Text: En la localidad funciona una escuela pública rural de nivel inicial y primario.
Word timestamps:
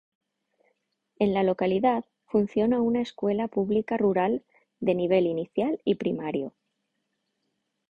En 1.19 1.31
la 1.35 1.43
localidad 1.43 2.05
funciona 2.25 2.81
una 2.81 3.01
escuela 3.01 3.47
pública 3.47 3.97
rural 3.97 4.43
de 4.79 4.95
nivel 4.95 5.27
inicial 5.27 5.79
y 5.85 5.93
primario. 5.93 6.55